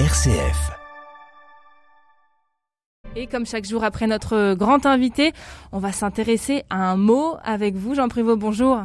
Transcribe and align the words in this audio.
RCF. 0.00 0.72
Et 3.14 3.28
comme 3.28 3.46
chaque 3.46 3.64
jour 3.64 3.84
après 3.84 4.08
notre 4.08 4.54
grand 4.54 4.86
invité, 4.86 5.32
on 5.70 5.78
va 5.78 5.92
s'intéresser 5.92 6.64
à 6.68 6.90
un 6.90 6.96
mot 6.96 7.36
avec 7.44 7.76
vous, 7.76 7.94
Jean 7.94 8.08
Prévost. 8.08 8.40
Bonjour. 8.40 8.82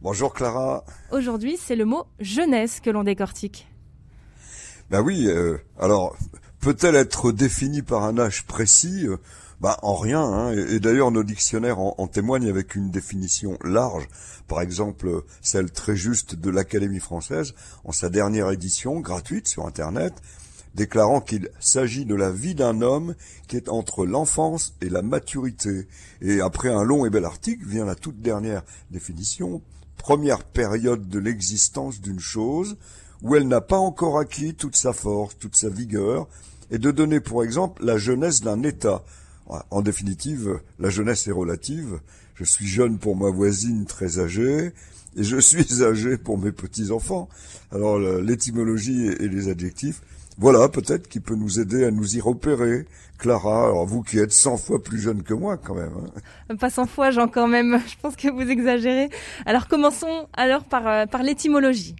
Bonjour 0.00 0.32
Clara. 0.32 0.84
Aujourd'hui, 1.12 1.58
c'est 1.58 1.76
le 1.76 1.84
mot 1.84 2.06
jeunesse 2.18 2.80
que 2.80 2.88
l'on 2.88 3.04
décortique. 3.04 3.68
Ben 4.88 5.02
oui, 5.02 5.26
euh, 5.26 5.58
alors 5.78 6.16
peut-elle 6.66 6.96
être 6.96 7.30
définie 7.30 7.82
par 7.82 8.02
un 8.02 8.18
âge 8.18 8.44
précis? 8.44 9.06
Bah, 9.60 9.78
en 9.82 9.94
rien, 9.94 10.20
hein. 10.20 10.50
et, 10.50 10.80
d'ailleurs 10.80 11.12
nos 11.12 11.22
dictionnaires 11.22 11.78
en, 11.78 12.08
témoignent 12.08 12.48
avec 12.48 12.74
une 12.74 12.90
définition 12.90 13.56
large, 13.62 14.08
par 14.48 14.60
exemple 14.60 15.22
celle 15.40 15.70
très 15.70 15.94
juste 15.94 16.34
de 16.34 16.50
l'Académie 16.50 16.98
française 16.98 17.54
en 17.84 17.92
sa 17.92 18.08
dernière 18.08 18.50
édition 18.50 18.98
gratuite 18.98 19.46
sur 19.46 19.64
Internet, 19.64 20.12
déclarant 20.74 21.20
qu'il 21.20 21.50
s'agit 21.60 22.04
de 22.04 22.16
la 22.16 22.32
vie 22.32 22.56
d'un 22.56 22.80
homme 22.82 23.14
qui 23.46 23.56
est 23.56 23.68
entre 23.68 24.04
l'enfance 24.04 24.74
et 24.80 24.88
la 24.88 25.02
maturité. 25.02 25.86
Et 26.20 26.40
après 26.40 26.70
un 26.70 26.82
long 26.82 27.06
et 27.06 27.10
bel 27.10 27.26
article 27.26 27.64
vient 27.64 27.84
la 27.84 27.94
toute 27.94 28.20
dernière 28.20 28.64
définition, 28.90 29.62
première 29.98 30.42
période 30.42 31.08
de 31.08 31.20
l'existence 31.20 32.00
d'une 32.00 32.18
chose 32.18 32.76
où 33.22 33.36
elle 33.36 33.46
n'a 33.46 33.60
pas 33.60 33.78
encore 33.78 34.18
acquis 34.18 34.56
toute 34.56 34.74
sa 34.74 34.92
force, 34.92 35.38
toute 35.38 35.54
sa 35.54 35.68
vigueur, 35.68 36.26
et 36.70 36.78
de 36.78 36.90
donner 36.90 37.20
pour 37.20 37.44
exemple 37.44 37.84
la 37.84 37.96
jeunesse 37.96 38.40
d'un 38.40 38.62
État, 38.62 39.02
en 39.70 39.82
définitive, 39.82 40.60
la 40.78 40.90
jeunesse 40.90 41.26
est 41.28 41.32
relative. 41.32 42.00
Je 42.34 42.44
suis 42.44 42.66
jeune 42.66 42.98
pour 42.98 43.16
ma 43.16 43.30
voisine 43.30 43.86
très 43.86 44.18
âgée, 44.18 44.72
et 45.16 45.22
je 45.22 45.38
suis 45.38 45.82
âgé 45.82 46.18
pour 46.18 46.38
mes 46.38 46.52
petits-enfants. 46.52 47.28
Alors 47.72 47.98
l'étymologie 47.98 49.06
et 49.06 49.28
les 49.28 49.48
adjectifs, 49.48 50.02
voilà 50.38 50.68
peut-être 50.68 51.08
qui 51.08 51.20
peut 51.20 51.34
nous 51.34 51.60
aider 51.60 51.84
à 51.84 51.90
nous 51.90 52.16
y 52.16 52.20
repérer. 52.20 52.86
Clara, 53.18 53.64
alors 53.64 53.86
vous 53.86 54.02
qui 54.02 54.18
êtes 54.18 54.32
100 54.32 54.58
fois 54.58 54.82
plus 54.82 54.98
jeune 55.00 55.22
que 55.22 55.32
moi 55.32 55.56
quand 55.56 55.74
même. 55.74 55.92
Hein. 56.50 56.56
Pas 56.56 56.68
100 56.68 56.86
fois, 56.86 57.10
Jean, 57.10 57.28
quand 57.28 57.48
même. 57.48 57.80
Je 57.86 57.94
pense 58.02 58.16
que 58.16 58.28
vous 58.28 58.50
exagérez. 58.50 59.08
Alors 59.46 59.68
commençons 59.68 60.28
alors 60.34 60.64
par, 60.64 60.86
euh, 60.86 61.06
par 61.06 61.22
l'étymologie. 61.22 61.96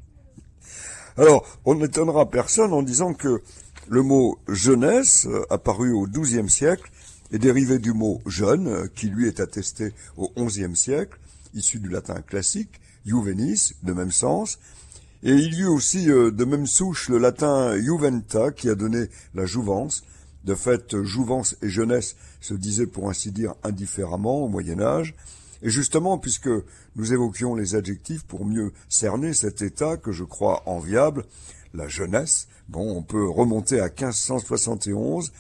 Alors, 1.17 1.47
on 1.65 1.77
n'étonnera 1.77 2.29
personne 2.29 2.75
en 2.75 2.83
disant 2.83 3.15
que 3.15 3.41
le 3.89 4.03
mot 4.03 4.39
jeunesse, 4.49 5.27
euh, 5.27 5.45
apparu 5.51 5.93
au 5.93 6.07
XIIe 6.07 6.51
siècle, 6.51 6.91
est 7.33 7.39
dérivé 7.39 7.79
du 7.79 7.93
mot 7.93 8.21
jeune, 8.27 8.89
qui 8.95 9.09
lui 9.09 9.27
est 9.27 9.41
attesté 9.41 9.93
au 10.17 10.31
XIe 10.37 10.77
siècle, 10.77 11.19
issu 11.55 11.79
du 11.79 11.89
latin 11.89 12.21
classique, 12.23 12.81
juvenis, 13.05 13.75
de 13.83 13.93
même 13.93 14.13
sens, 14.13 14.59
et 15.23 15.33
il 15.33 15.55
y 15.55 15.63
eut 15.63 15.67
aussi 15.67 16.11
euh, 16.11 16.31
de 16.31 16.45
même 16.45 16.67
souche 16.67 17.09
le 17.09 17.19
latin 17.19 17.77
juventa, 17.81 18.53
qui 18.53 18.69
a 18.69 18.75
donné 18.75 19.07
la 19.35 19.47
jouvence. 19.47 20.05
De 20.45 20.55
fait, 20.55 21.03
jouvence 21.03 21.57
et 21.63 21.69
jeunesse 21.69 22.15
se 22.41 22.55
disaient 22.55 22.87
pour 22.87 23.11
ainsi 23.11 23.33
dire 23.33 23.55
indifféremment 23.65 24.45
au 24.45 24.49
Moyen 24.49 24.81
Âge, 24.81 25.15
et 25.63 25.71
justement, 25.71 26.19
puisque 26.19 26.51
nous 26.97 27.13
évoquions 27.13 27.55
les 27.55 27.75
adjectifs 27.75 28.25
pour 28.25 28.45
mieux 28.45 28.73
cerner 28.89 29.33
cet 29.33 29.63
état 29.63 29.97
que 29.97 30.13
je 30.13 30.25
crois 30.25 30.63
enviable, 30.67 31.25
la 31.75 31.89
jeunesse, 31.89 32.49
bon, 32.69 32.97
on 32.97 33.03
peut 33.03 33.29
remonter 33.29 33.81
à 33.81 33.87
1571, 33.87 35.33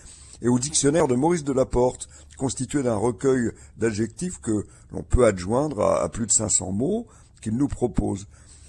et 0.42 0.48
au 0.48 0.58
dictionnaire 0.58 1.08
de 1.08 1.14
Maurice 1.14 1.44
de 1.44 1.52
Laporte, 1.52 2.08
constitué 2.36 2.82
d'un 2.82 2.96
recueil 2.96 3.50
d'adjectifs 3.78 4.40
que 4.40 4.66
l'on 4.92 5.02
peut 5.02 5.24
adjoindre 5.24 5.80
à, 5.80 6.08
plus 6.10 6.26
de 6.26 6.32
500 6.32 6.72
mots 6.72 7.06
qu'il 7.40 7.56
nous 7.56 7.68
propose. 7.68 8.26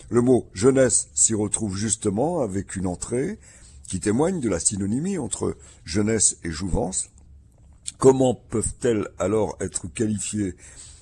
Le 0.09 0.21
mot 0.21 0.47
jeunesse 0.53 1.09
s'y 1.13 1.33
retrouve 1.33 1.75
justement 1.75 2.39
avec 2.39 2.75
une 2.75 2.87
entrée 2.87 3.39
qui 3.87 3.99
témoigne 3.99 4.39
de 4.39 4.49
la 4.49 4.59
synonymie 4.59 5.17
entre 5.17 5.57
jeunesse 5.83 6.37
et 6.43 6.51
jouvence. 6.51 7.09
Comment 7.97 8.35
peuvent-elles 8.35 9.07
alors 9.19 9.57
être 9.59 9.87
qualifiées? 9.87 10.55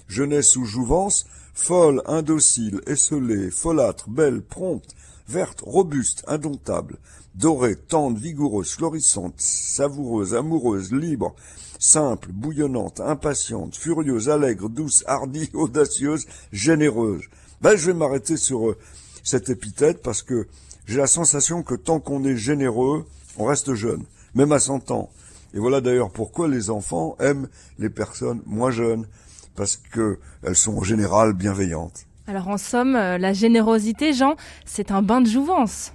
Jeunesse 0.08 0.56
ou 0.56 0.66
jouvence 0.66 1.26
Folle, 1.58 2.02
indocile, 2.06 2.82
esselée, 2.86 3.50
folâtre, 3.50 4.10
belle, 4.10 4.42
prompte, 4.42 4.94
verte, 5.30 5.62
robuste, 5.62 6.24
indomptable, 6.28 6.98
dorée, 7.34 7.78
tendre, 7.78 8.18
vigoureuse, 8.18 8.72
florissante, 8.72 9.36
savoureuse, 9.38 10.36
amoureuse, 10.36 10.92
libre, 10.92 11.34
simple, 11.80 12.30
bouillonnante, 12.34 13.00
impatiente, 13.00 13.76
furieuse, 13.76 14.30
allègre, 14.30 14.70
douce, 14.70 15.06
hardie, 15.08 15.50
audacieuse, 15.54 16.28
généreuse. 16.52 17.24
Ben, 17.62 17.78
je 17.78 17.88
vais 17.88 17.98
m'arrêter 17.98 18.36
sur 18.36 18.70
euh, 18.70 18.78
cette 19.24 19.50
épithète 19.50 20.02
parce 20.04 20.24
que 20.24 20.48
j'ai 20.86 20.98
la 20.98 21.08
sensation 21.08 21.64
que 21.64 21.76
tant 21.76 22.02
qu'on 22.02 22.26
est 22.26 22.36
généreux, 22.36 23.06
on 23.38 23.46
reste 23.46 23.74
jeune, 23.76 24.04
même 24.36 24.52
à 24.52 24.60
100 24.60 24.92
ans. 24.92 25.10
Et 25.54 25.60
voilà 25.60 25.80
d'ailleurs 25.80 26.12
pourquoi 26.12 26.50
les 26.50 26.70
enfants 26.70 27.16
aiment 27.20 27.48
les 27.80 27.90
personnes 27.90 28.42
moins 28.46 28.72
jeunes, 28.72 29.08
parce 29.56 29.78
qu'elles 29.78 30.56
sont 30.56 30.78
en 30.78 30.84
général 30.84 31.34
bienveillantes. 31.34 32.06
Alors 32.28 32.48
en 32.48 32.58
somme, 32.58 32.96
euh, 32.96 33.18
la 33.18 33.34
générosité, 33.34 34.14
Jean, 34.14 34.36
c'est 34.66 34.92
un 34.92 35.02
bain 35.02 35.22
de 35.22 35.28
jouvence. 35.28 35.94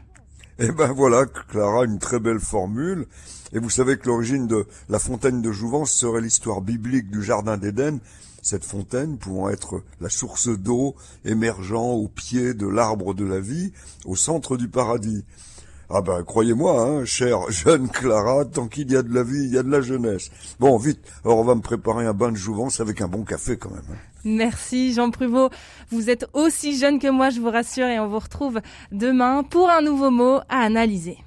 Eh 0.58 0.70
ben 0.72 0.92
voilà, 0.92 1.24
Clara, 1.26 1.84
une 1.84 1.98
très 1.98 2.20
belle 2.20 2.38
formule. 2.38 3.06
Et 3.52 3.58
vous 3.58 3.70
savez 3.70 3.98
que 3.98 4.06
l'origine 4.06 4.46
de 4.46 4.66
la 4.88 4.98
fontaine 4.98 5.42
de 5.42 5.50
Jouvence 5.50 5.90
serait 5.90 6.20
l'histoire 6.20 6.60
biblique 6.60 7.10
du 7.10 7.22
Jardin 7.22 7.56
d'Éden, 7.56 7.98
cette 8.42 8.64
fontaine 8.64 9.18
pouvant 9.18 9.50
être 9.50 9.82
la 10.00 10.08
source 10.08 10.48
d'eau 10.48 10.94
émergeant 11.24 11.90
au 11.90 12.08
pied 12.08 12.54
de 12.54 12.66
l'arbre 12.66 13.12
de 13.12 13.24
la 13.24 13.40
vie, 13.40 13.72
au 14.04 14.16
centre 14.16 14.56
du 14.56 14.68
paradis. 14.68 15.24
Ah 15.92 16.02
ben, 16.02 16.22
croyez-moi, 16.22 16.80
hein, 16.80 17.04
chère 17.04 17.40
jeune 17.50 17.88
Clara, 17.88 18.44
tant 18.44 18.68
qu'il 18.68 18.92
y 18.92 18.96
a 18.96 19.02
de 19.02 19.12
la 19.12 19.24
vie, 19.24 19.42
il 19.42 19.52
y 19.52 19.58
a 19.58 19.64
de 19.64 19.70
la 19.70 19.80
jeunesse. 19.80 20.30
Bon, 20.60 20.76
vite, 20.76 21.00
alors 21.24 21.38
on 21.38 21.44
va 21.44 21.56
me 21.56 21.62
préparer 21.62 22.06
un 22.06 22.12
bain 22.12 22.30
de 22.30 22.36
jouvence 22.36 22.78
avec 22.78 23.00
un 23.00 23.08
bon 23.08 23.24
café 23.24 23.56
quand 23.56 23.70
même. 23.70 23.82
Hein. 23.90 23.96
Merci 24.24 24.92
Jean 24.92 25.10
Pruvot. 25.10 25.50
Vous 25.90 26.08
êtes 26.08 26.26
aussi 26.32 26.78
jeune 26.78 27.00
que 27.00 27.10
moi, 27.10 27.30
je 27.30 27.40
vous 27.40 27.50
rassure, 27.50 27.86
et 27.86 27.98
on 27.98 28.06
vous 28.06 28.20
retrouve 28.20 28.60
demain 28.92 29.42
pour 29.42 29.68
un 29.68 29.82
nouveau 29.82 30.10
mot 30.10 30.38
à 30.48 30.60
analyser. 30.60 31.18